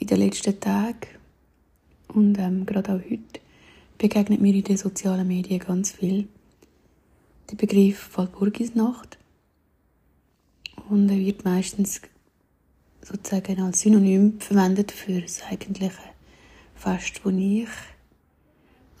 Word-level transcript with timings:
in 0.00 0.06
den 0.06 0.18
letzten 0.18 0.58
Tagen 0.58 1.06
und 2.08 2.38
ähm, 2.38 2.66
gerade 2.66 2.94
auch 2.94 3.10
heute 3.10 3.40
begegnet 3.98 4.40
mir 4.40 4.54
in 4.54 4.64
den 4.64 4.76
sozialen 4.76 5.28
Medien 5.28 5.60
ganz 5.60 5.92
viel 5.92 6.26
der 7.50 7.56
Begriff 7.56 8.16
Walpurgisnacht 8.16 9.18
und 10.88 11.08
er 11.10 11.18
wird 11.18 11.44
meistens 11.44 12.00
sozusagen 13.02 13.60
als 13.60 13.80
Synonym 13.80 14.40
verwendet 14.40 14.90
für 14.90 15.20
das 15.20 15.42
eigentliche 15.42 15.92
Fest, 16.74 17.20
das 17.24 17.34
ich 17.36 17.68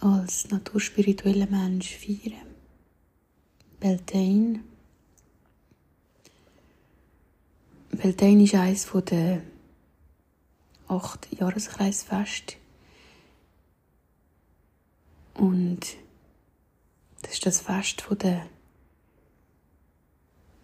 als 0.00 0.50
naturspiritueller 0.50 1.46
Mensch 1.46 1.96
feiere. 1.96 2.40
Beltane. 3.78 4.60
Beltane 7.90 8.44
ist 8.44 8.54
eines 8.54 8.86
der 9.06 9.42
acht 10.90 11.28
Jahreskreisfeste. 11.32 12.56
Und 15.34 15.80
das 17.22 17.32
ist 17.32 17.46
das 17.46 17.60
Fest 17.60 18.02
von 18.02 18.18
der, 18.18 18.46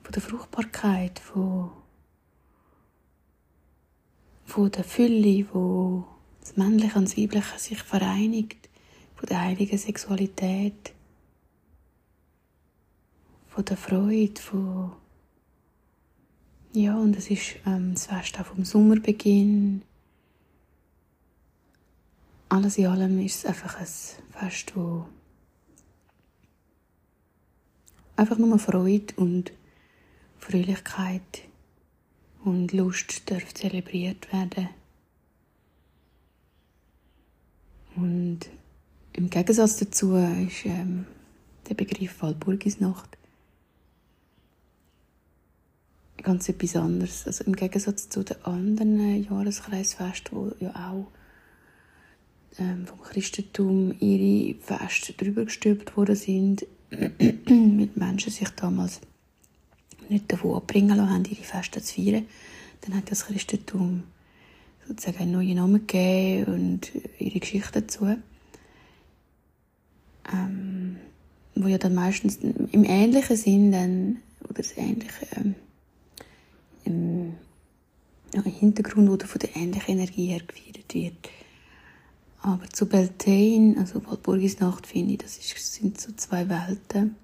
von 0.03 0.13
der 0.13 0.23
Fruchtbarkeit, 0.23 1.19
von, 1.19 1.71
von 4.45 4.71
der 4.71 4.85
Fülle, 4.85 5.47
wo 5.53 6.05
das 6.41 6.57
Männliche 6.57 6.99
und 6.99 7.05
das 7.05 7.17
Weibliche 7.17 7.59
sich 7.59 7.83
vereinigt, 7.83 8.69
von 9.15 9.29
der 9.29 9.41
heiligen 9.41 9.79
Sexualität, 9.79 10.93
von 13.49 13.65
der 13.65 13.77
Freude, 13.77 14.41
von 14.41 14.93
ja, 16.73 16.95
und 16.95 17.17
es 17.17 17.31
ist 17.31 17.57
ähm, 17.65 17.95
das 17.95 18.07
Fest 18.07 18.39
auch 18.39 18.45
vom 18.45 18.63
Sommerbeginn. 18.63 19.81
Alles 22.49 22.79
in 22.79 22.87
allem 22.87 23.19
ist 23.25 23.39
es 23.39 23.47
einfach 23.47 23.79
ein 23.79 23.87
Fest, 24.31 24.73
wo 24.77 25.07
einfach 28.15 28.39
nur 28.39 28.59
Freude 28.59 29.15
und 29.17 29.53
Fröhlichkeit 30.39 31.43
und 32.45 32.73
Lust 32.73 33.31
darf 33.31 33.53
zelebriert 33.55 34.33
werden. 34.33 34.69
Und 37.97 38.41
im 39.13 39.31
Gegensatz 39.31 39.79
dazu 39.79 40.15
ist 40.15 40.67
ähm, 40.67 41.07
der 41.69 41.75
Begriff 41.75 42.23
Walpurgisnacht 42.23 43.17
ganz 46.23 46.49
etwas 46.49 46.77
anderes. 46.77 47.27
Also 47.27 47.45
im 47.45 47.57
Gegensatz 47.57 48.09
zu 48.09 48.23
den 48.23 48.43
anderen 48.45 49.23
Jahreskreisfesten, 49.25 50.53
die 50.61 50.65
ja 50.65 50.91
auch 50.91 51.07
vom 52.57 53.03
Christentum 53.03 53.95
ihre 54.01 54.55
Feste 54.61 55.13
drüber 55.13 55.45
gestülpt 55.45 55.97
worden 55.97 56.17
sind, 56.17 56.67
mit 56.91 57.97
Menschen 57.97 58.33
sich 58.33 58.49
damals 58.51 59.01
nicht 60.09 60.33
davon 60.33 60.57
abbringen 60.57 60.97
lassen 60.97 61.25
ihre 61.25 61.43
Feste 61.43 61.83
zu 61.83 61.95
feiern. 61.95 62.27
Dann 62.83 62.97
hat 62.97 63.11
das 63.11 63.27
Christentum 63.27 64.05
sozusagen 64.87 65.19
einen 65.19 65.33
neuen 65.33 65.57
Namen 65.57 65.87
gegeben 65.87 66.55
und 66.55 66.93
ihre 67.19 67.41
Geschichte 67.41 67.83
dazu. 67.83 68.17
Ähm, 70.33 70.97
wo 71.55 71.69
ja 71.69 71.79
dann 71.79 71.95
meistens 71.95 72.37
im 72.37 72.85
ähnlichen 72.85 73.37
Sinn 73.37 73.73
dann, 73.73 74.17
oder 74.45 74.55
das 74.55 74.77
ähnliche, 74.77 75.27
ähm, 75.37 75.55
im, 76.85 77.35
ja, 78.35 78.43
Hintergrund 78.43 79.09
oder 79.09 79.27
von 79.27 79.39
der 79.39 79.57
ähnlichen 79.57 79.99
Energie 79.99 80.27
her 80.27 80.41
gefeiert 80.47 80.95
wird. 80.95 81.31
Aber 82.47 82.71
zu 82.71 82.87
Beltane, 82.87 83.75
also 83.77 84.07
Walpurgisnacht, 84.07 84.87
finde 84.87 85.15
ich, 85.15 85.19
das 85.19 85.37
ist, 85.37 85.75
sind 85.75 86.01
so 86.01 86.13
zwei 86.13 86.49
Welten. 86.49 87.17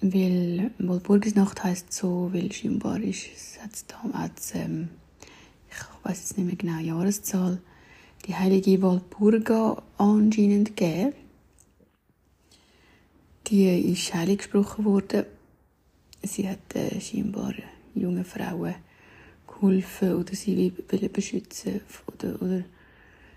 Weil 0.00 0.70
Walpurgisnacht 0.78 1.64
heisst 1.64 1.92
so, 1.92 2.30
weil 2.32 2.52
scheinbar 2.52 3.00
ist, 3.00 3.26
es 3.34 3.60
hat 3.60 3.72
damals, 3.88 4.54
ähm, 4.54 4.90
ich 5.68 6.04
weiß 6.04 6.20
jetzt 6.20 6.38
nicht 6.38 6.46
mehr 6.46 6.54
genau 6.54 6.78
Jahreszahl, 6.78 7.60
die 8.24 8.36
heilige 8.36 8.80
Walpurga 8.82 9.82
anscheinend 9.98 10.76
gegeben. 10.76 11.12
Die 13.48 13.90
ist 13.90 14.14
heilig 14.14 14.38
gesprochen 14.38 14.84
worden. 14.84 15.24
Sie 16.22 16.48
hat 16.48 16.76
äh, 16.76 17.00
scheinbar 17.00 17.52
junge 17.96 18.24
Frauen 18.24 18.76
geholfen 19.64 20.14
oder 20.14 20.34
sie 20.34 20.72
beschützen 21.12 21.80
oder, 22.06 22.40
oder 22.42 22.64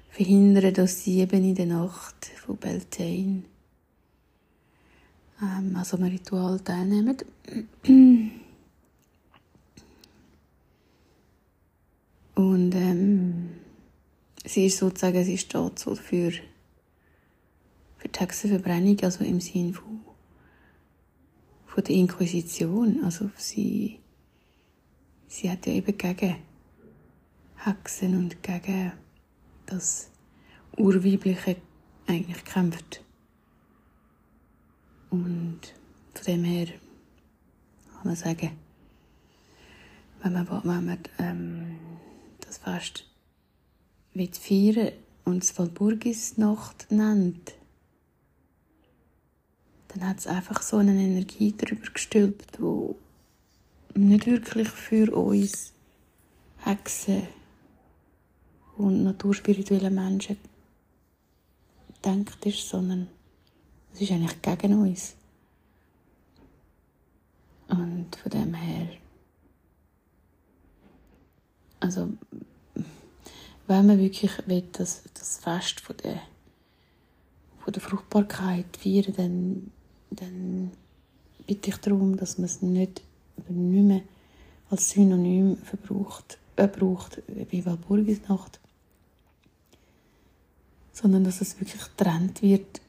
verhindern, 0.09 0.73
dass 0.73 1.03
sie 1.03 1.19
eben 1.19 1.43
in 1.43 1.55
der 1.55 1.67
Nacht 1.67 2.25
von 2.35 2.57
Beltane 2.57 3.43
ähm, 5.41 5.75
an 5.75 5.83
so 5.83 5.97
einem 5.97 6.11
Ritual 6.11 6.59
teilnehmen. 6.59 7.17
Und 12.35 12.75
ähm, 12.75 13.49
sie 14.45 14.65
ist 14.67 14.77
sozusagen, 14.77 15.23
sie 15.23 15.37
steht 15.37 15.79
so 15.79 15.95
für, 15.95 16.31
für 16.31 18.07
die 18.07 18.19
Hexenverbrennung, 18.19 18.99
also 19.01 19.23
im 19.23 19.39
Sinn 19.39 19.73
von, 19.73 20.01
von 21.65 21.83
der 21.83 21.95
Inquisition. 21.95 23.03
Also 23.03 23.31
sie 23.37 23.99
sie 25.27 25.49
hat 25.49 25.65
ja 25.65 25.73
eben 25.73 25.97
gegen 25.97 26.37
Hexen 27.57 28.17
und 28.17 28.41
gegen 28.41 28.93
das 29.65 30.09
Urweibliche 30.77 31.57
eigentlich 32.07 32.43
gekämpft. 32.43 33.03
Und 35.09 35.59
von 36.13 36.25
dem 36.25 36.43
her 36.43 36.67
kann 36.67 38.05
man 38.05 38.15
sagen, 38.15 38.51
wenn 40.23 40.33
man, 40.33 40.47
wenn 40.49 40.85
man 40.85 40.99
ähm, 41.19 41.77
das 42.41 42.57
Fest 42.57 43.05
will 44.13 44.29
feiern 44.33 44.91
und 45.25 45.43
es 45.43 45.57
Walpurgisnacht 45.57 46.91
nennt, 46.91 47.53
dann 49.89 50.07
hat 50.07 50.19
es 50.19 50.27
einfach 50.27 50.61
so 50.61 50.77
eine 50.77 50.91
Energie 50.91 51.53
darüber 51.57 51.89
gestülpt, 51.91 52.61
wo 52.61 52.97
nicht 53.97 54.25
wirklich 54.25 54.69
für 54.69 55.15
uns 55.15 55.73
Hexen 56.63 57.23
und 58.77 59.03
naturspirituelle 59.03 59.89
Menschen 59.89 60.37
denkt 62.03 62.45
ist, 62.45 62.67
sondern 62.69 63.07
es 63.93 64.01
ist 64.01 64.11
eigentlich 64.11 64.41
gegen 64.41 64.81
uns. 64.81 65.15
Und 67.69 68.15
von 68.15 68.31
dem 68.31 68.53
her, 68.53 68.87
also, 71.79 72.09
wenn 73.67 73.85
man 73.85 73.99
wirklich 73.99 74.31
will, 74.47 74.63
das, 74.71 75.03
das 75.13 75.37
Fest 75.39 75.81
von 75.81 75.97
der, 75.97 76.21
von 77.59 77.73
der 77.73 77.81
Fruchtbarkeit 77.81 78.77
feiern, 78.77 79.13
dann, 79.17 79.71
dann 80.11 80.71
bitte 81.45 81.71
ich 81.71 81.77
darum, 81.77 82.15
dass 82.15 82.37
man 82.37 82.45
es 82.45 82.61
nicht 82.61 83.01
aber 83.37 83.53
nicht 83.53 83.83
mehr 83.83 84.01
als 84.69 84.89
Synonym 84.89 85.57
verbraucht, 85.57 86.39
äh, 86.55 86.67
braucht 86.67 87.21
wie 87.27 87.65
Walpurgisnacht, 87.65 88.59
sondern 90.91 91.23
dass 91.23 91.41
es 91.41 91.59
wirklich 91.59 91.81
getrennt 91.81 92.41
wird. 92.41 92.81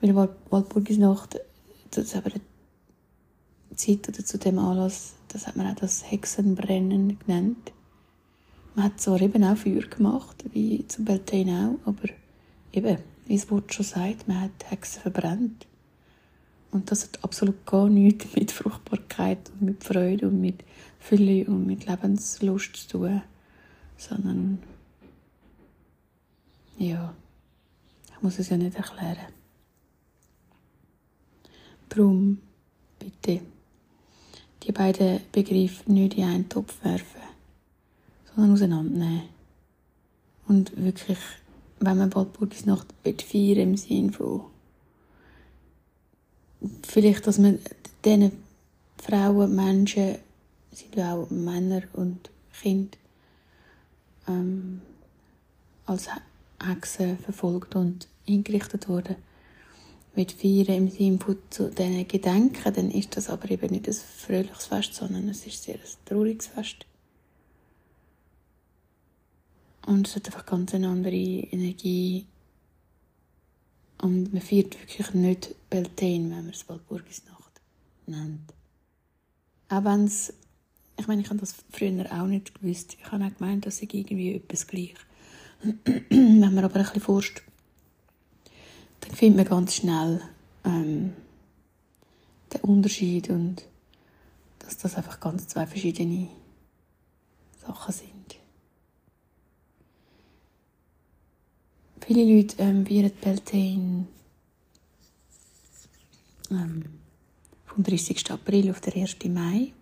Weil 0.00 0.14
Walpurgisnacht, 0.50 1.40
das 1.90 2.04
ist 2.04 2.16
aber 2.16 2.30
eine 2.30 3.76
Zeit 3.76 4.08
oder 4.08 4.24
zu 4.24 4.38
dem 4.38 4.58
Anlass, 4.58 5.14
das 5.28 5.46
hat 5.46 5.56
man 5.56 5.66
auch 5.66 5.80
das 5.80 6.10
Hexenbrennen 6.10 7.18
genannt. 7.18 7.72
Man 8.74 8.86
hat 8.86 9.00
zwar 9.00 9.20
eben 9.20 9.42
auch 9.42 9.56
Feuer 9.56 9.82
gemacht, 9.82 10.44
wie 10.52 10.86
zum 10.86 11.06
Beltane 11.06 11.78
auch, 11.84 11.88
aber 11.88 12.08
eben, 12.72 12.98
wie 13.26 13.36
das 13.36 13.50
Wort 13.50 13.72
schon 13.72 13.84
sagt, 13.84 14.28
man 14.28 14.42
hat 14.42 14.70
Hexen 14.70 15.02
verbrannt. 15.02 15.66
Und 16.76 16.90
das 16.90 17.04
hat 17.04 17.24
absolut 17.24 17.64
gar 17.64 17.88
nichts 17.88 18.26
mit 18.36 18.52
Fruchtbarkeit 18.52 19.50
und 19.50 19.62
mit 19.62 19.82
Freude 19.82 20.28
und 20.28 20.42
mit 20.42 20.62
Fülle 21.00 21.46
und 21.46 21.66
mit 21.66 21.86
Lebenslust 21.86 22.76
zu 22.76 22.98
tun, 22.98 23.22
sondern 23.96 24.58
ja, 26.76 27.14
ich 28.14 28.22
muss 28.22 28.38
es 28.38 28.50
ja 28.50 28.58
nicht 28.58 28.76
erklären. 28.76 29.32
Darum 31.88 32.42
bitte 32.98 33.40
die 34.62 34.72
beiden 34.72 35.20
Begriffe 35.32 35.90
nicht 35.90 36.18
in 36.18 36.24
einen 36.24 36.48
Topf 36.50 36.84
werfen, 36.84 37.22
sondern 38.34 38.52
auseinandernehmen. 38.52 39.22
Und 40.46 40.76
wirklich, 40.76 41.18
wenn 41.80 41.96
man 41.96 42.14
Walpurgisnacht 42.14 42.88
feiern 43.02 43.60
im 43.60 43.76
Sinne 43.78 44.12
von 44.12 44.42
vielleicht, 46.86 47.26
dass 47.26 47.38
man 47.38 47.58
diesen 48.04 48.32
Frauen, 48.98 49.54
Menschen 49.54 50.16
sind 50.72 50.96
ja 50.96 51.14
auch 51.14 51.30
Männer 51.30 51.82
und 51.94 52.30
Kinder 52.60 52.98
ähm, 54.28 54.80
als 55.86 56.08
Hexen 56.60 57.18
verfolgt 57.18 57.76
und 57.76 58.08
hingerichtet 58.24 58.88
worden. 58.88 59.16
Mit 60.14 60.32
Feiern 60.32 60.76
im 60.76 60.88
Sinne 60.88 61.18
zu 61.50 61.70
diesen 61.70 62.08
Gedenken, 62.08 62.72
dann 62.72 62.90
ist 62.90 63.16
das 63.16 63.28
aber 63.28 63.50
eben 63.50 63.70
nicht 63.70 63.86
ein 63.86 63.94
fröhliches 63.94 64.66
Fest, 64.66 64.94
sondern 64.94 65.28
es 65.28 65.46
ist 65.46 65.62
sehr 65.62 65.74
ein 65.74 65.80
trauriges 66.06 66.46
Fest. 66.46 66.86
Und 69.86 70.08
es 70.08 70.16
hat 70.16 70.26
einfach 70.26 70.46
ganz 70.46 70.74
eine 70.74 70.88
andere 70.88 71.14
Energie. 71.14 72.26
Und 73.98 74.32
man 74.32 74.42
feiert 74.42 74.78
wirklich 74.78 75.14
nicht 75.14 75.54
Beltane, 75.70 76.30
wenn 76.30 76.44
man 76.44 76.48
es 76.50 76.68
Walpurgisnacht 76.68 77.60
nennt. 78.06 78.52
Auch 79.68 79.84
wenn 79.84 80.04
es, 80.04 80.32
ich 80.98 81.06
meine, 81.06 81.22
ich 81.22 81.28
habe 81.28 81.40
das 81.40 81.54
früher 81.70 82.04
auch 82.12 82.26
nicht 82.26 82.54
gewusst. 82.54 82.96
Ich 82.98 83.10
habe 83.10 83.24
auch 83.24 83.34
gemeint, 83.36 83.66
dass 83.66 83.82
ich 83.82 83.92
irgendwie 83.92 84.34
etwas 84.34 84.66
gleich. 84.66 84.94
wenn 85.84 86.54
man 86.54 86.64
aber 86.64 86.76
ein 86.76 86.82
bisschen 86.82 87.00
forscht, 87.00 87.42
dann 89.00 89.14
findet 89.14 89.36
man 89.36 89.58
ganz 89.58 89.74
schnell 89.74 90.20
ähm, 90.64 91.14
den 92.52 92.60
Unterschied 92.60 93.30
und 93.30 93.64
dass 94.58 94.76
das 94.78 94.96
einfach 94.96 95.20
ganz 95.20 95.48
zwei 95.48 95.66
verschiedene 95.66 96.28
Sachen 97.60 97.94
sind. 97.94 98.15
Viele 102.06 102.36
Leute 102.36 102.54
ähm, 102.60 102.86
feiern 102.86 103.10
Beltane 103.20 104.06
ähm, 106.52 106.84
vom 107.64 107.82
30. 107.82 108.30
April 108.30 108.70
auf 108.70 108.80
den 108.80 109.02
1. 109.02 109.16
Mai. 109.24 109.72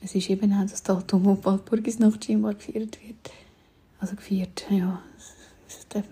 Es 0.00 0.14
ist 0.14 0.30
eben 0.30 0.50
auch 0.54 0.62
das 0.62 0.82
Datum, 0.82 1.26
wo 1.26 1.44
Waldburgisnacht 1.44 2.24
scheinbar 2.24 2.54
gefeiert 2.54 2.98
wird. 3.06 3.30
Also 3.98 4.16
gefeiert, 4.16 4.64
ja. 4.70 5.02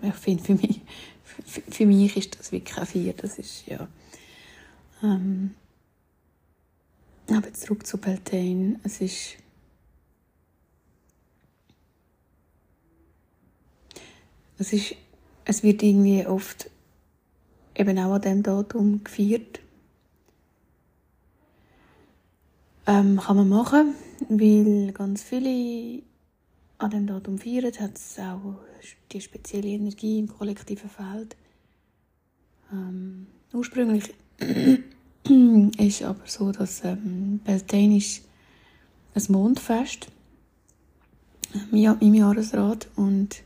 Ich 0.03 0.13
finde, 0.13 0.43
für 0.43 0.53
mich, 0.53 0.81
für, 1.23 1.61
für 1.61 1.85
mich 1.87 2.17
ist 2.17 2.39
das 2.39 2.51
wirklich 2.51 2.77
ein 2.77 2.85
Feier. 2.85 3.13
Das 3.13 3.39
ist, 3.39 3.65
ja. 3.65 3.87
Ähm, 5.01 5.55
aber 7.27 7.51
zurück 7.53 7.87
zu 7.87 7.97
Beltane. 7.97 8.79
Es 8.83 9.01
ist 9.01 9.37
Es, 14.59 14.73
ist, 14.73 14.95
es 15.45 15.63
wird 15.63 15.81
irgendwie 15.81 16.27
oft 16.27 16.69
eben 17.75 17.97
auch 17.97 18.13
an 18.13 18.21
diesem 18.21 18.43
Datum 18.43 19.03
gefeiert. 19.03 19.61
Ähm, 22.85 23.19
kann 23.19 23.37
man 23.37 23.47
machen, 23.47 23.95
weil 24.27 24.91
ganz 24.91 25.23
viele 25.23 26.01
an 26.77 26.91
dem 26.91 27.07
Datum 27.07 27.37
feiern, 27.37 27.71
hat 27.79 27.95
es 27.95 28.19
auch 28.19 28.59
die 29.11 29.21
spezielle 29.21 29.69
Energie 29.69 30.19
im 30.19 30.27
kollektiven 30.27 30.89
Feld. 30.89 31.37
Ähm, 32.73 33.27
ursprünglich 33.53 34.13
ist 35.77 36.03
aber 36.03 36.21
so, 36.25 36.51
dass 36.51 36.83
ähm, 36.83 37.39
Beltane 37.45 37.97
ist 37.97 38.23
ein 39.13 39.23
Mondfest 39.29 40.07
im 41.71 42.13
Jahresrat 42.13 42.87
und 42.95 43.43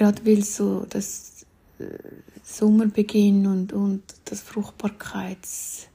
gerade 0.00 0.24
weil 0.24 0.42
so 0.42 0.86
das 0.88 1.44
äh, 1.78 1.84
Sommerbeginn 2.42 3.46
und, 3.46 3.74
und 3.74 4.02
das 4.24 4.40
Fruchtbarkeits 4.40 5.88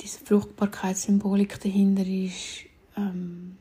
diese 0.00 0.18
Fruchtbarkeitssymbolik 0.18 1.60
dahinter 1.60 2.04
ist 2.04 2.64
ähm, 2.96 3.56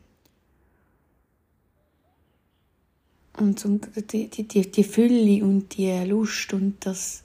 und, 3.38 3.64
und 3.66 3.88
die, 4.12 4.30
die, 4.30 4.72
die 4.72 4.84
Fülle 4.84 5.46
und 5.46 5.78
die 5.78 6.04
Lust 6.04 6.52
und 6.54 6.84
das 6.88 7.24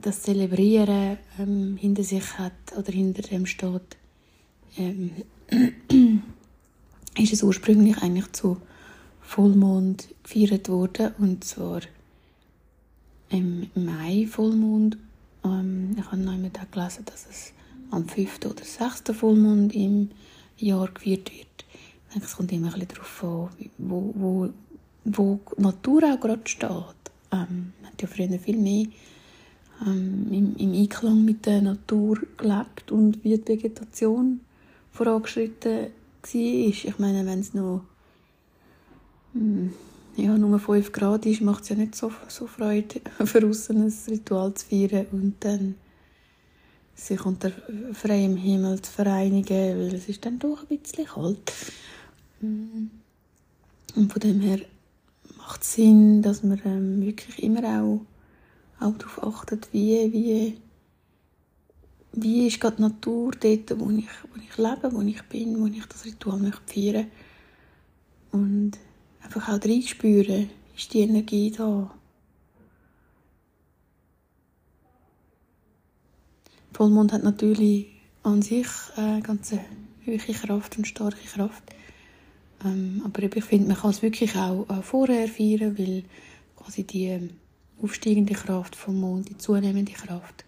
das 0.00 0.22
Zelebrieren 0.22 1.18
ähm, 1.40 1.76
hinter 1.76 2.04
sich 2.04 2.38
hat 2.38 2.52
oder 2.76 2.92
hinter 2.92 3.22
dem 3.22 3.46
steht, 3.46 3.96
ähm, 4.76 5.10
ist 7.18 7.32
es 7.32 7.42
ursprünglich 7.42 7.98
eigentlich 7.98 8.30
zu 8.30 8.58
Vollmond 9.28 10.08
gefeiert 10.22 10.70
wurde 10.70 11.14
und 11.18 11.44
zwar 11.44 11.82
im 13.28 13.68
Mai 13.74 14.26
Vollmond. 14.26 14.96
Ähm, 15.44 15.94
ich 15.98 16.04
habe 16.06 16.16
noch 16.16 16.32
einmal 16.32 16.50
gelesen, 16.50 17.04
dass 17.04 17.26
es 17.30 17.52
am 17.90 18.08
5. 18.08 18.46
oder 18.46 18.64
6. 18.64 19.02
Vollmond 19.12 19.74
im 19.74 20.08
Jahr 20.56 20.88
gefeiert 20.88 21.30
wird. 21.30 21.66
Es 22.16 22.36
kommt 22.36 22.52
immer 22.52 22.68
ein 22.68 22.72
bisschen 22.72 22.88
darauf 22.88 23.22
an, 23.22 23.50
wo, 23.76 24.14
wo, 24.16 24.48
wo 25.04 25.40
die 25.58 25.62
Natur 25.62 26.04
auch 26.04 26.20
gerade 26.20 26.48
steht. 26.48 26.70
Ähm, 27.30 27.74
man 27.82 27.92
hat 27.92 28.00
ja 28.00 28.08
früher 28.08 28.38
viel 28.38 28.56
mehr 28.56 28.86
ähm, 29.86 30.26
im, 30.32 30.56
im 30.56 30.72
Einklang 30.72 31.22
mit 31.26 31.44
der 31.44 31.60
Natur 31.60 32.18
gelebt 32.38 32.90
und 32.90 33.22
wie 33.22 33.36
die 33.36 33.46
Vegetation 33.46 34.40
vorangeschritten 34.90 35.82
war. 35.82 36.34
Ich 36.34 36.98
meine, 36.98 37.26
wenn 37.26 37.40
es 37.40 37.52
noch. 37.52 37.82
Ja, 40.16 40.36
nur 40.36 40.58
5 40.58 40.92
Grad 40.92 41.26
ist, 41.26 41.40
macht 41.40 41.62
es 41.62 41.68
ja 41.68 41.76
nicht 41.76 41.94
so, 41.94 42.10
so 42.26 42.46
Freude, 42.46 43.00
für 43.24 43.38
ein 43.38 43.92
Ritual 44.08 44.52
zu 44.54 44.66
feiern 44.66 45.06
und 45.12 45.34
dann 45.40 45.76
sich 46.94 47.24
unter 47.24 47.52
freiem 47.92 48.36
Himmel 48.36 48.82
zu 48.82 48.90
vereinigen, 48.90 49.78
weil 49.78 49.94
es 49.94 50.08
ist 50.08 50.26
dann 50.26 50.40
doch 50.40 50.62
ein 50.62 50.78
bisschen 50.78 51.06
kalt. 51.06 51.52
Hm. 52.40 52.90
Und 53.94 54.12
von 54.12 54.20
dem 54.20 54.40
her 54.40 54.60
macht 55.36 55.62
es 55.62 55.74
Sinn, 55.74 56.22
dass 56.22 56.42
man 56.42 56.60
ähm, 56.64 57.00
wirklich 57.00 57.40
immer 57.42 57.62
auch, 57.80 58.00
auch 58.84 58.98
darauf 58.98 59.22
achtet, 59.22 59.68
wie, 59.72 60.12
wie, 60.12 60.56
wie 62.12 62.48
ist 62.48 62.60
die 62.62 62.82
Natur 62.82 63.32
dort, 63.38 63.78
wo 63.78 63.90
ich, 63.90 64.08
wo 64.32 64.40
ich 64.40 64.56
lebe, 64.56 64.92
wo 64.92 65.00
ich 65.02 65.22
bin, 65.22 65.60
wo 65.60 65.66
ich 65.66 65.86
das 65.86 66.04
Ritual 66.04 66.38
möchte 66.38 66.74
feiern 66.74 67.06
Und 68.32 68.72
einfach 69.22 69.48
auch 69.48 69.64
reinspüren, 69.64 70.50
ist 70.76 70.94
die 70.94 71.00
Energie 71.00 71.50
da. 71.50 71.90
Vollmond 76.72 77.12
hat 77.12 77.24
natürlich 77.24 77.86
an 78.22 78.42
sich 78.42 78.68
eine 78.96 79.20
ganz 79.20 79.52
hohe 80.06 80.18
Kraft 80.18 80.78
und 80.78 80.86
starke 80.86 81.26
Kraft. 81.26 81.62
Ähm, 82.64 83.02
aber 83.04 83.22
ich 83.22 83.44
finde, 83.44 83.68
man 83.68 83.76
kann 83.76 83.90
es 83.90 84.02
wirklich 84.02 84.36
auch 84.36 84.68
äh, 84.68 84.82
vorher 84.82 85.28
feiern, 85.28 85.78
weil 85.78 86.04
quasi 86.56 86.84
die 86.84 87.06
ähm, 87.06 87.30
aufsteigende 87.82 88.34
Kraft 88.34 88.76
vom 88.76 89.00
Mond, 89.00 89.28
die 89.28 89.38
zunehmende 89.38 89.92
Kraft, 89.92 90.44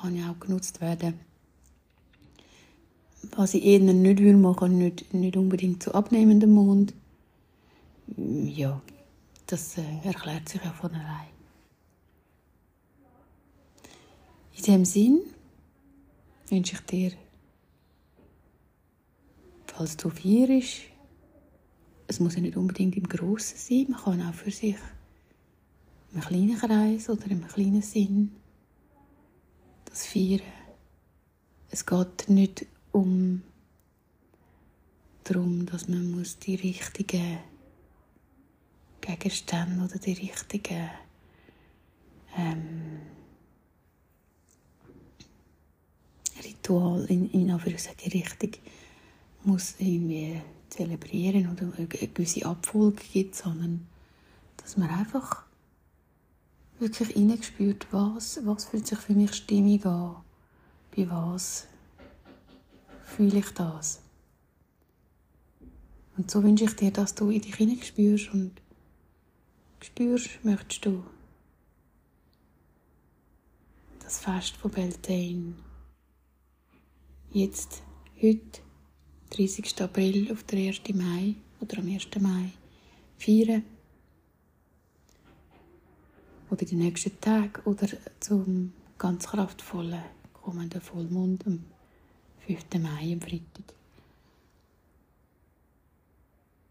kann 0.00 0.16
ja 0.16 0.30
auch 0.30 0.40
genutzt 0.40 0.80
werden. 0.80 1.20
Was 3.36 3.54
ich 3.54 3.64
eher 3.64 3.78
nicht 3.80 4.20
machen 4.20 4.60
würde, 4.60 4.74
nicht, 4.74 5.14
nicht 5.14 5.36
unbedingt 5.36 5.82
zu 5.82 5.94
abnehmendem 5.94 6.50
Mond, 6.50 6.92
ja, 8.16 8.80
das 9.46 9.78
äh, 9.78 9.98
erklärt 10.04 10.48
sich 10.48 10.62
ja 10.62 10.72
von 10.72 10.94
allein. 10.94 11.28
In 14.56 14.62
dem 14.64 14.84
Sinn 14.84 15.20
wünsche 16.48 16.74
ich 16.74 16.80
dir, 16.82 17.12
falls 19.66 19.96
du 19.96 20.10
feierst, 20.10 20.82
es 22.06 22.20
muss 22.20 22.34
ja 22.34 22.42
nicht 22.42 22.56
unbedingt 22.56 22.96
im 22.96 23.08
Grossen 23.08 23.56
sein, 23.56 23.86
man 23.88 24.00
kann 24.00 24.28
auch 24.28 24.34
für 24.34 24.50
sich 24.50 24.76
im 26.12 26.20
kleinen 26.20 26.58
Kreis 26.58 27.08
oder 27.08 27.26
im 27.30 27.46
kleinen 27.46 27.82
Sinn 27.82 28.32
das 29.86 30.06
feiern. 30.06 30.42
Es 31.70 31.86
geht 31.86 32.28
nicht 32.28 32.66
um 32.92 33.42
darum, 35.24 35.64
dass 35.66 35.88
man 35.88 36.10
muss 36.10 36.38
die 36.38 36.56
richtigen 36.56 37.38
Gegenstände 39.22 39.84
oder 39.84 39.98
die 39.98 40.14
richtigen 40.14 40.90
ähm, 42.36 43.00
Ritual 46.42 47.04
in, 47.04 47.30
in 47.30 47.50
Anführungszeichen 47.52 48.10
richtig 48.10 48.60
muss 49.44 49.76
irgendwie 49.78 50.40
zelebrieren 50.70 51.52
oder 51.52 51.72
eine 51.76 51.86
gewisse 51.86 52.46
Abfolge 52.46 53.02
gibt, 53.12 53.36
sondern 53.36 53.86
dass 54.56 54.76
man 54.76 54.88
einfach 54.90 55.44
wirklich 56.80 57.10
hineingespürt, 57.10 57.86
was, 57.92 58.40
was 58.44 58.64
fühlt 58.64 58.88
sich 58.88 58.98
für 58.98 59.12
mich 59.12 59.34
stimmig 59.34 59.86
an, 59.86 60.16
bei 60.96 61.08
was 61.08 61.68
fühle 63.04 63.38
ich 63.38 63.50
das. 63.50 64.00
Und 66.16 66.28
so 66.28 66.42
wünsche 66.42 66.64
ich 66.64 66.74
dir, 66.74 66.90
dass 66.90 67.14
du 67.14 67.30
in 67.30 67.40
dich 67.40 67.54
hineinspürst 67.54 68.32
und 68.32 68.52
spürst, 69.84 70.44
möchtest 70.44 70.84
du 70.84 71.04
das 74.02 74.18
Fest 74.18 74.56
von 74.56 74.70
Beltane. 74.70 75.54
Jetzt, 77.30 77.82
heute, 78.20 78.60
30. 79.30 79.82
April 79.82 80.30
auf 80.32 80.42
der 80.44 80.58
1. 80.58 80.82
Mai 80.94 81.34
oder 81.60 81.78
am 81.78 81.88
1. 81.88 82.08
Mai, 82.20 82.50
feiern. 83.16 83.64
Oder 86.50 86.66
die 86.66 86.76
nächsten 86.76 87.18
Tage 87.20 87.62
oder 87.64 87.88
zum 88.20 88.74
ganz 88.98 89.26
kraftvollen 89.26 90.02
kommenden 90.34 90.82
Vollmond 90.82 91.46
am 91.46 91.64
5. 92.46 92.64
Mai, 92.78 93.14
am 93.14 93.20
Freitag. 93.20 93.74